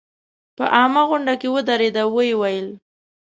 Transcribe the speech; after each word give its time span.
په 0.57 0.65
عامه 0.75 1.01
غونډه 1.09 1.33
کې 1.39 1.47
ودرېد 1.53 1.95
او 2.03 2.09
ویې 2.15 2.35
ویل. 2.41 2.67